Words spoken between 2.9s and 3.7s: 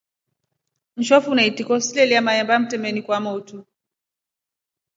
kwa motu.